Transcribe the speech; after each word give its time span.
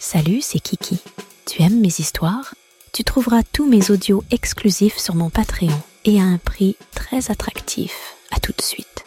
Salut, 0.00 0.40
c'est 0.42 0.60
Kiki. 0.60 1.00
Tu 1.44 1.62
aimes 1.62 1.80
mes 1.80 1.88
histoires? 1.88 2.54
Tu 2.92 3.02
trouveras 3.02 3.42
tous 3.42 3.68
mes 3.68 3.90
audios 3.90 4.22
exclusifs 4.30 4.96
sur 4.96 5.14
mon 5.16 5.28
Patreon 5.28 5.76
et 6.04 6.20
à 6.20 6.24
un 6.24 6.38
prix 6.38 6.76
très 6.94 7.30
attractif. 7.30 8.14
À 8.30 8.38
tout 8.38 8.52
de 8.56 8.62
suite. 8.62 9.04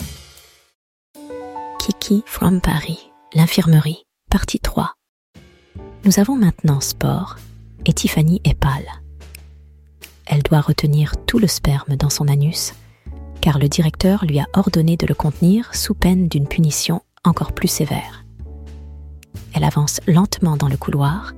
Kiki 1.79 2.23
from 2.25 2.59
Paris, 2.59 2.99
l'infirmerie, 3.33 4.03
partie 4.29 4.59
3. 4.59 4.93
Nous 6.03 6.19
avons 6.19 6.35
maintenant 6.35 6.81
sport 6.81 7.37
et 7.85 7.93
Tiffany 7.93 8.41
est 8.43 8.53
pâle. 8.53 9.01
Elle 10.25 10.43
doit 10.43 10.61
retenir 10.61 11.13
tout 11.25 11.39
le 11.39 11.47
sperme 11.47 11.95
dans 11.95 12.09
son 12.09 12.27
anus 12.27 12.73
car 13.39 13.57
le 13.57 13.69
directeur 13.69 14.25
lui 14.25 14.39
a 14.39 14.47
ordonné 14.53 14.97
de 14.97 15.07
le 15.07 15.15
contenir 15.15 15.73
sous 15.73 15.95
peine 15.95 16.27
d'une 16.27 16.47
punition 16.47 17.01
encore 17.23 17.53
plus 17.53 17.67
sévère. 17.67 18.20
Elle 19.53 19.63
avance 19.63 19.99
lentement 20.07 20.57
dans 20.57 20.69
le 20.69 20.77
couloir 20.77 21.33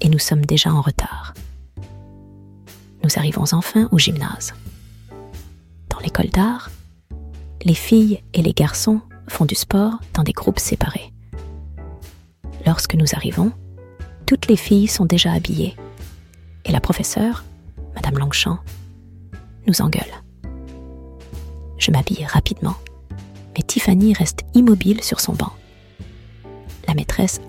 et 0.00 0.08
nous 0.08 0.18
sommes 0.18 0.44
déjà 0.44 0.72
en 0.72 0.80
retard. 0.80 1.34
Nous 3.02 3.10
arrivons 3.16 3.44
enfin 3.52 3.88
au 3.92 3.98
gymnase. 3.98 4.54
Dans 5.88 5.98
l'école 5.98 6.30
d'art, 6.30 6.70
les 7.64 7.74
filles 7.74 8.22
et 8.34 8.42
les 8.42 8.52
garçons 8.52 9.00
font 9.28 9.44
du 9.44 9.54
sport 9.54 10.00
dans 10.14 10.22
des 10.22 10.32
groupes 10.32 10.58
séparés. 10.58 11.12
Lorsque 12.66 12.94
nous 12.94 13.06
arrivons, 13.14 13.52
toutes 14.26 14.48
les 14.48 14.56
filles 14.56 14.88
sont 14.88 15.06
déjà 15.06 15.32
habillées 15.32 15.76
et 16.64 16.72
la 16.72 16.80
professeure, 16.80 17.44
Madame 17.94 18.18
Longchamp, 18.18 18.58
nous 19.66 19.80
engueule. 19.80 20.02
Je 21.78 21.90
m'habille 21.90 22.26
rapidement, 22.26 22.76
mais 23.56 23.62
Tiffany 23.62 24.12
reste 24.12 24.42
immobile 24.54 25.02
sur 25.02 25.20
son 25.20 25.32
banc. 25.32 25.52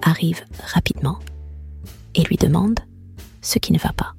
Arrive 0.01 0.43
rapidement 0.73 1.19
et 2.15 2.23
lui 2.23 2.35
demande 2.35 2.79
ce 3.41 3.57
qui 3.57 3.71
ne 3.71 3.79
va 3.79 3.93
pas. 3.93 4.13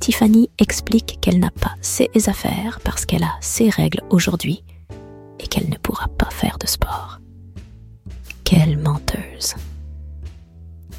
Tiffany 0.00 0.50
explique 0.58 1.18
qu'elle 1.20 1.38
n'a 1.38 1.50
pas 1.50 1.74
ses 1.80 2.10
affaires 2.26 2.80
parce 2.82 3.06
qu'elle 3.06 3.22
a 3.22 3.36
ses 3.40 3.68
règles 3.68 4.02
aujourd'hui 4.10 4.64
et 5.38 5.46
qu'elle 5.46 5.68
ne 5.68 5.76
pourra 5.76 6.08
pas 6.08 6.30
faire 6.30 6.58
de 6.58 6.66
sport. 6.66 7.20
Quelle 8.42 8.78
menteuse. 8.78 9.54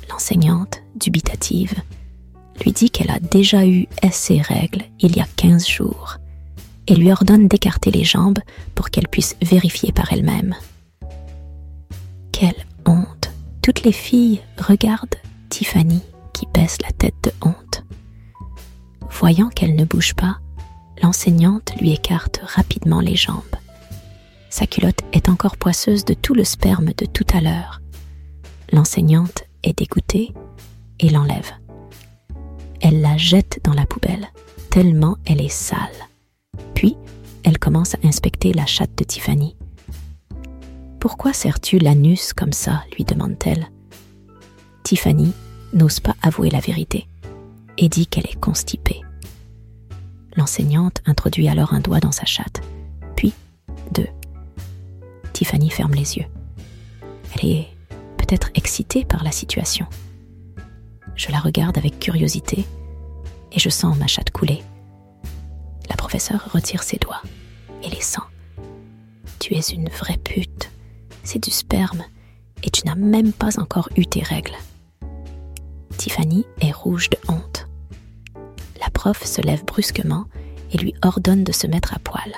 L'enseignante, 0.09 0.81
dubitative, 0.95 1.73
lui 2.63 2.71
dit 2.71 2.91
qu'elle 2.91 3.11
a 3.11 3.19
déjà 3.19 3.65
eu 3.65 3.87
ses 4.11 4.41
règles 4.41 4.83
il 4.99 5.17
y 5.17 5.19
a 5.19 5.27
15 5.35 5.67
jours 5.67 6.17
et 6.87 6.95
lui 6.95 7.11
ordonne 7.11 7.47
d'écarter 7.49 7.91
les 7.91 8.05
jambes 8.05 8.39
pour 8.73 8.89
qu'elle 8.89 9.07
puisse 9.09 9.35
vérifier 9.41 9.91
par 9.91 10.13
elle-même. 10.13 10.55
Toutes 13.61 13.83
les 13.83 13.91
filles 13.91 14.41
regardent 14.57 15.15
Tiffany 15.49 16.01
qui 16.33 16.47
baisse 16.51 16.77
la 16.81 16.91
tête 16.91 17.15
de 17.23 17.31
honte. 17.41 17.83
Voyant 19.11 19.49
qu'elle 19.49 19.75
ne 19.75 19.85
bouge 19.85 20.15
pas, 20.15 20.39
l'enseignante 21.03 21.73
lui 21.79 21.91
écarte 21.91 22.41
rapidement 22.43 23.01
les 23.01 23.15
jambes. 23.15 23.43
Sa 24.49 24.65
culotte 24.65 25.01
est 25.13 25.29
encore 25.29 25.57
poisseuse 25.57 26.05
de 26.05 26.15
tout 26.15 26.33
le 26.33 26.43
sperme 26.43 26.91
de 26.97 27.05
tout 27.05 27.25
à 27.33 27.41
l'heure. 27.41 27.81
L'enseignante 28.71 29.43
est 29.63 29.77
dégoûtée 29.77 30.33
et 30.99 31.09
l'enlève. 31.09 31.51
Elle 32.81 33.01
la 33.01 33.15
jette 33.17 33.59
dans 33.63 33.73
la 33.73 33.85
poubelle, 33.85 34.27
tellement 34.71 35.17
elle 35.25 35.41
est 35.41 35.49
sale. 35.49 35.77
Puis, 36.73 36.97
elle 37.43 37.59
commence 37.59 37.93
à 37.93 37.99
inspecter 38.03 38.53
la 38.53 38.65
chatte 38.65 38.97
de 38.97 39.03
Tiffany. 39.03 39.55
Pourquoi 41.01 41.33
sers-tu 41.33 41.79
l'anus 41.79 42.31
comme 42.31 42.53
ça 42.53 42.85
lui 42.95 43.03
demande-t-elle. 43.03 43.69
Tiffany 44.83 45.33
n'ose 45.73 45.99
pas 45.99 46.15
avouer 46.21 46.49
la 46.49 46.61
vérité 46.61 47.07
et 47.77 47.89
dit 47.89 48.07
qu'elle 48.07 48.27
est 48.27 48.39
constipée. 48.39 49.01
L'enseignante 50.37 51.01
introduit 51.05 51.49
alors 51.49 51.73
un 51.73 51.81
doigt 51.81 51.99
dans 51.99 52.13
sa 52.13 52.23
chatte, 52.23 52.61
puis 53.17 53.33
deux. 53.91 54.07
Tiffany 55.33 55.69
ferme 55.69 55.93
les 55.93 56.17
yeux. 56.17 56.27
Elle 57.33 57.49
est 57.49 57.67
peut-être 58.15 58.49
excitée 58.55 59.03
par 59.03 59.25
la 59.25 59.33
situation. 59.33 59.87
Je 61.15 61.29
la 61.31 61.39
regarde 61.39 61.77
avec 61.77 61.99
curiosité 61.99 62.65
et 63.51 63.59
je 63.59 63.69
sens 63.69 63.97
ma 63.97 64.07
chatte 64.07 64.31
couler 64.31 64.63
professeur 66.01 66.51
retire 66.51 66.81
ses 66.81 66.97
doigts 66.97 67.21
et 67.83 67.89
les 67.89 68.01
sent. 68.01 68.19
Tu 69.39 69.53
es 69.53 69.59
une 69.59 69.87
vraie 69.87 70.17
pute. 70.17 70.70
C'est 71.23 71.43
du 71.43 71.51
sperme 71.51 72.03
et 72.63 72.69
tu 72.69 72.85
n'as 72.85 72.95
même 72.95 73.33
pas 73.33 73.59
encore 73.59 73.89
eu 73.95 74.05
tes 74.05 74.23
règles. 74.23 74.55
Tiffany 75.97 76.45
est 76.61 76.71
rouge 76.71 77.09
de 77.09 77.17
honte. 77.27 77.67
La 78.79 78.89
prof 78.89 79.23
se 79.23 79.41
lève 79.41 79.63
brusquement 79.65 80.25
et 80.71 80.77
lui 80.77 80.93
ordonne 81.03 81.43
de 81.43 81.51
se 81.51 81.67
mettre 81.67 81.93
à 81.93 81.99
poil. 81.99 82.33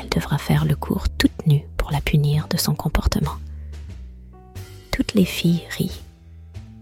Elle 0.00 0.08
devra 0.08 0.38
faire 0.38 0.64
le 0.64 0.74
cours 0.74 1.08
toute 1.08 1.46
nue 1.46 1.64
pour 1.76 1.90
la 1.90 2.00
punir 2.00 2.48
de 2.48 2.56
son 2.56 2.74
comportement. 2.74 3.36
Toutes 4.90 5.14
les 5.14 5.24
filles 5.24 5.62
rient, 5.70 6.02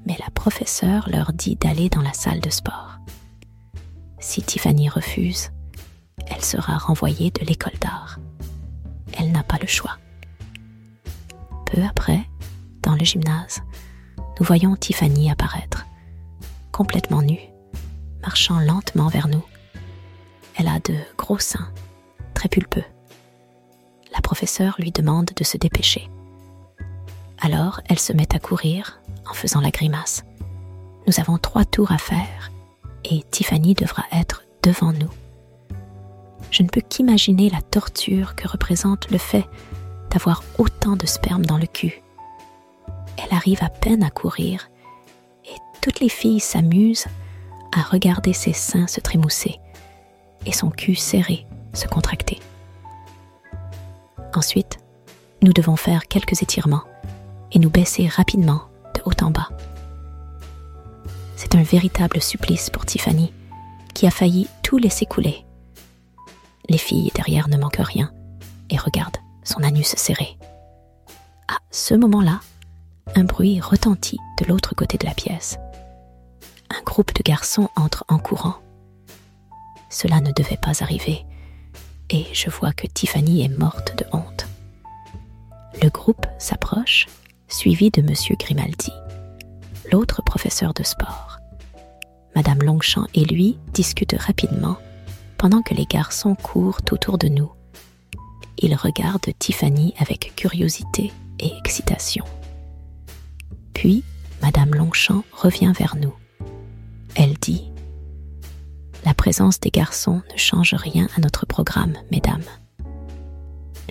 mais 0.06 0.16
la 0.18 0.30
professeure 0.30 1.08
leur 1.10 1.32
dit 1.32 1.56
d'aller 1.56 1.88
dans 1.88 2.02
la 2.02 2.12
salle 2.12 2.40
de 2.40 2.50
sport. 2.50 2.98
Si 4.20 4.42
Tiffany 4.42 4.88
refuse, 4.88 5.50
elle 6.28 6.42
sera 6.42 6.78
renvoyée 6.78 7.30
de 7.30 7.44
l'école 7.44 7.78
d'art. 7.80 8.18
Elle 9.18 9.32
n'a 9.32 9.42
pas 9.42 9.58
le 9.60 9.66
choix. 9.66 9.98
Peu 11.74 11.82
après, 11.82 12.20
dans 12.82 12.94
le 12.94 13.04
gymnase, 13.04 13.62
nous 14.16 14.46
voyons 14.46 14.76
Tiffany 14.76 15.28
apparaître, 15.28 15.84
complètement 16.70 17.20
nue, 17.20 17.40
marchant 18.22 18.60
lentement 18.60 19.08
vers 19.08 19.26
nous. 19.26 19.42
Elle 20.54 20.68
a 20.68 20.78
de 20.78 20.94
gros 21.18 21.40
seins, 21.40 21.68
très 22.32 22.48
pulpeux. 22.48 22.84
La 24.12 24.20
professeure 24.20 24.76
lui 24.78 24.92
demande 24.92 25.32
de 25.34 25.42
se 25.42 25.56
dépêcher. 25.56 26.08
Alors 27.40 27.80
elle 27.86 27.98
se 27.98 28.12
met 28.12 28.32
à 28.36 28.38
courir 28.38 29.00
en 29.28 29.34
faisant 29.34 29.60
la 29.60 29.70
grimace. 29.70 30.22
Nous 31.08 31.18
avons 31.18 31.38
trois 31.38 31.64
tours 31.64 31.90
à 31.90 31.98
faire 31.98 32.52
et 33.04 33.24
Tiffany 33.32 33.74
devra 33.74 34.04
être 34.12 34.44
devant 34.62 34.92
nous 34.92 35.10
je 36.54 36.62
ne 36.62 36.68
peux 36.68 36.80
qu'imaginer 36.80 37.50
la 37.50 37.62
torture 37.62 38.36
que 38.36 38.46
représente 38.46 39.10
le 39.10 39.18
fait 39.18 39.44
d'avoir 40.14 40.42
autant 40.56 40.96
de 40.96 41.04
sperme 41.04 41.44
dans 41.44 41.58
le 41.58 41.66
cul. 41.66 42.02
Elle 43.18 43.36
arrive 43.36 43.62
à 43.62 43.68
peine 43.68 44.02
à 44.02 44.08
courir 44.08 44.70
et 45.44 45.56
toutes 45.82 46.00
les 46.00 46.08
filles 46.08 46.40
s'amusent 46.40 47.06
à 47.76 47.82
regarder 47.82 48.32
ses 48.32 48.54
seins 48.54 48.86
se 48.86 49.00
trémousser 49.00 49.60
et 50.46 50.52
son 50.52 50.70
cul 50.70 50.94
serré 50.94 51.46
se 51.74 51.86
contracter. 51.86 52.40
Ensuite, 54.34 54.78
nous 55.42 55.52
devons 55.52 55.76
faire 55.76 56.06
quelques 56.06 56.40
étirements 56.40 56.84
et 57.52 57.58
nous 57.58 57.70
baisser 57.70 58.06
rapidement 58.06 58.62
de 58.94 59.02
haut 59.04 59.24
en 59.24 59.30
bas. 59.30 59.50
C'est 61.36 61.54
un 61.54 61.62
véritable 61.62 62.22
supplice 62.22 62.70
pour 62.70 62.86
Tiffany, 62.86 63.32
qui 63.92 64.06
a 64.06 64.10
failli 64.10 64.48
tout 64.62 64.78
laisser 64.78 65.04
couler 65.04 65.44
les 66.68 66.78
filles 66.78 67.10
derrière 67.14 67.48
ne 67.48 67.56
manquent 67.56 67.80
rien 67.80 68.10
et 68.70 68.76
regardent 68.76 69.18
son 69.44 69.62
anus 69.62 69.94
serré. 69.96 70.36
À 71.48 71.58
ce 71.70 71.94
moment-là, 71.94 72.40
un 73.14 73.24
bruit 73.24 73.60
retentit 73.60 74.18
de 74.40 74.46
l'autre 74.46 74.74
côté 74.74 74.98
de 74.98 75.06
la 75.06 75.14
pièce. 75.14 75.58
Un 76.70 76.82
groupe 76.82 77.14
de 77.14 77.22
garçons 77.22 77.68
entre 77.76 78.04
en 78.08 78.18
courant. 78.18 78.56
Cela 79.90 80.20
ne 80.20 80.32
devait 80.32 80.56
pas 80.56 80.82
arriver, 80.82 81.24
et 82.10 82.26
je 82.32 82.50
vois 82.50 82.72
que 82.72 82.86
Tiffany 82.86 83.44
est 83.44 83.58
morte 83.58 83.96
de 83.96 84.06
honte. 84.12 84.46
Le 85.82 85.88
groupe 85.90 86.26
s'approche, 86.38 87.06
suivi 87.48 87.90
de 87.90 88.00
M. 88.00 88.14
Grimaldi, 88.38 88.92
l'autre 89.92 90.22
professeur 90.22 90.74
de 90.74 90.82
sport. 90.82 91.38
Madame 92.34 92.62
Longchamp 92.62 93.06
et 93.14 93.24
lui 93.24 93.58
discutent 93.72 94.16
rapidement 94.18 94.76
pendant 95.38 95.62
que 95.62 95.74
les 95.74 95.84
garçons 95.84 96.34
courent 96.34 96.80
autour 96.90 97.18
de 97.18 97.28
nous. 97.28 97.52
Ils 98.58 98.74
regardent 98.74 99.32
Tiffany 99.38 99.94
avec 99.98 100.32
curiosité 100.36 101.12
et 101.38 101.52
excitation. 101.58 102.24
Puis, 103.72 104.04
Madame 104.42 104.74
Longchamp 104.74 105.24
revient 105.32 105.72
vers 105.76 105.96
nous. 105.96 106.14
Elle 107.14 107.34
dit 107.34 107.70
La 109.04 109.14
présence 109.14 109.60
des 109.60 109.70
garçons 109.70 110.22
ne 110.32 110.38
change 110.38 110.74
rien 110.74 111.08
à 111.16 111.20
notre 111.20 111.46
programme, 111.46 111.94
mesdames. 112.10 112.44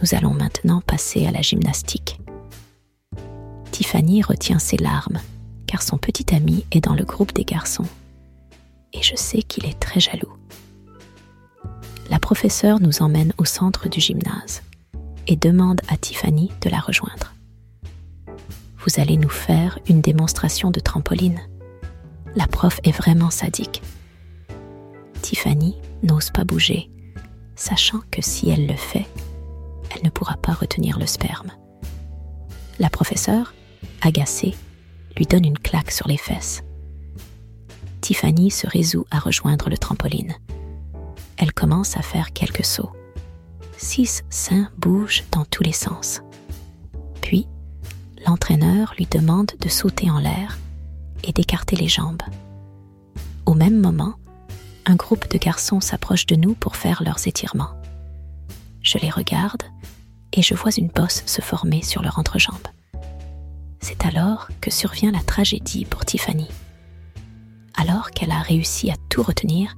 Nous 0.02 0.16
allons 0.16 0.34
maintenant 0.34 0.82
passer 0.82 1.26
à 1.26 1.32
la 1.32 1.42
gymnastique. 1.42 2.20
Tiffany 3.72 4.22
retient 4.22 4.60
ses 4.60 4.78
larmes, 4.78 5.20
car 5.66 5.82
son 5.82 5.98
petit 5.98 6.36
ami 6.36 6.66
est 6.72 6.82
dans 6.82 6.96
le 6.96 7.06
groupe 7.06 7.34
des 7.34 7.46
garçons. 7.46 7.88
Et 8.94 9.02
je 9.02 9.16
sais 9.16 9.42
qu'il 9.42 9.66
est 9.66 9.80
très 9.80 10.00
jaloux 10.00 10.34
la 12.10 12.20
professeure 12.20 12.80
nous 12.80 13.02
emmène 13.02 13.34
au 13.38 13.46
centre 13.46 13.90
du 13.90 14.00
gymnase 14.00 14.62
et 15.28 15.36
demande 15.36 15.82
à 15.88 15.98
Tiffany 15.98 16.52
de 16.62 16.70
la 16.70 16.80
rejoindre. 16.80 17.34
Vous 18.78 19.00
allez 19.00 19.18
nous 19.18 19.30
faire 19.30 19.80
une 19.88 20.02
démonstration 20.02 20.70
de 20.70 20.80
trampoline. 20.80 21.40
La 22.36 22.48
prof 22.48 22.80
est 22.84 22.92
vraiment 22.92 23.30
sadique. 23.30 23.82
Tiffany 25.22 25.78
n'ose 26.02 26.32
pas 26.32 26.44
bouger, 26.44 26.90
sachant 27.56 28.02
que 28.12 28.22
si 28.22 28.50
elle 28.50 28.68
le 28.68 28.76
fait, 28.76 29.08
elle 29.96 30.04
ne 30.04 30.10
pourra 30.10 30.36
pas 30.36 30.54
retenir 30.54 31.00
le 31.00 31.06
sperme. 31.06 31.52
La 32.80 32.90
professeure, 32.90 33.54
agacée, 34.02 34.56
lui 35.16 35.26
donne 35.26 35.46
une 35.46 35.60
claque 35.60 35.92
sur 35.92 36.08
les 36.08 36.18
fesses. 36.18 36.64
Tiffany 38.02 38.52
se 38.52 38.68
résout 38.68 39.06
à 39.12 39.20
rejoindre 39.20 39.70
le 39.70 39.78
trampoline. 39.78 40.36
Elle 41.38 41.54
commence 41.54 41.98
à 41.98 42.02
faire 42.02 42.34
quelques 42.34 42.66
sauts. 42.66 42.92
Six 43.78 44.24
seins 44.30 44.70
bougent 44.78 45.24
dans 45.32 45.46
tous 45.46 45.64
les 45.64 45.74
sens. 45.74 46.22
Puis, 47.22 47.48
l'entraîneur 48.26 48.94
lui 48.98 49.06
demande 49.06 49.52
de 49.60 49.70
sauter 49.70 50.10
en 50.10 50.20
l'air 50.20 50.58
et 51.24 51.32
d'écarter 51.34 51.76
les 51.76 51.88
jambes. 51.88 52.22
Au 53.46 53.54
même 53.54 53.80
moment, 53.80 54.16
un 54.86 54.96
groupe 54.96 55.30
de 55.32 55.38
garçons 55.38 55.80
s'approche 55.80 56.26
de 56.26 56.36
nous 56.36 56.54
pour 56.54 56.76
faire 56.76 57.04
leurs 57.04 57.28
étirements. 57.28 57.74
Je 58.82 58.98
les 58.98 59.10
regarde 59.10 59.64
et 60.34 60.42
je 60.42 60.56
vois 60.56 60.72
une 60.78 60.88
bosse 60.88 61.24
se 61.26 61.42
former 61.42 61.82
sur 61.82 62.02
leur 62.02 62.20
entrejambe. 62.20 62.68
C'est 63.80 64.06
alors 64.06 64.50
que 64.62 64.72
survient 64.72 65.12
la 65.12 65.22
tragédie 65.22 65.86
pour 65.86 66.06
Tiffany. 66.06 66.48
Alors 67.76 68.12
qu'elle 68.12 68.32
a 68.32 68.42
réussi 68.42 68.92
à 68.92 68.96
tout 69.10 69.24
retenir, 69.24 69.76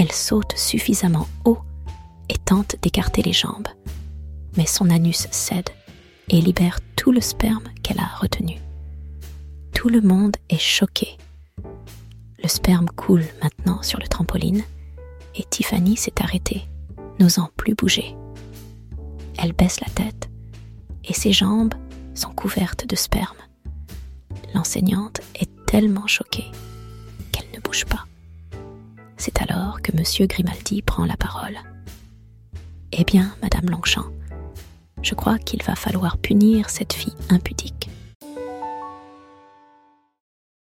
elle 0.00 0.12
saute 0.12 0.56
suffisamment 0.56 1.28
haut 1.44 1.58
et 2.30 2.38
tente 2.38 2.76
d'écarter 2.80 3.20
les 3.20 3.34
jambes. 3.34 3.68
Mais 4.56 4.64
son 4.64 4.88
anus 4.88 5.28
cède 5.30 5.68
et 6.30 6.40
libère 6.40 6.80
tout 6.96 7.12
le 7.12 7.20
sperme 7.20 7.64
qu'elle 7.82 8.00
a 8.00 8.06
retenu. 8.18 8.56
Tout 9.74 9.90
le 9.90 10.00
monde 10.00 10.38
est 10.48 10.58
choqué. 10.58 11.18
Le 12.42 12.48
sperme 12.48 12.88
coule 12.96 13.26
maintenant 13.42 13.82
sur 13.82 14.00
le 14.00 14.08
trampoline 14.08 14.62
et 15.34 15.44
Tiffany 15.44 15.98
s'est 15.98 16.22
arrêtée, 16.22 16.62
n'osant 17.18 17.50
plus 17.58 17.74
bouger. 17.74 18.16
Elle 19.36 19.52
baisse 19.52 19.80
la 19.80 19.92
tête 19.92 20.30
et 21.04 21.12
ses 21.12 21.32
jambes 21.32 21.74
sont 22.14 22.32
couvertes 22.32 22.86
de 22.86 22.96
sperme. 22.96 23.36
L'enseignante 24.54 25.20
est 25.34 25.50
tellement 25.66 26.06
choquée 26.06 26.50
qu'elle 27.32 27.50
ne 27.54 27.60
bouge 27.60 27.84
pas. 27.84 28.06
C'est 29.20 29.42
alors 29.42 29.82
que 29.82 29.92
M. 29.92 30.26
Grimaldi 30.26 30.80
prend 30.80 31.04
la 31.04 31.14
parole. 31.14 31.58
Eh 32.90 33.04
bien, 33.04 33.34
Madame 33.42 33.68
Longchamp, 33.68 34.06
je 35.02 35.14
crois 35.14 35.38
qu'il 35.38 35.62
va 35.62 35.74
falloir 35.74 36.16
punir 36.16 36.70
cette 36.70 36.94
fille 36.94 37.12
impudique. 37.28 37.79